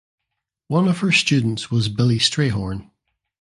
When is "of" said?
0.87-0.97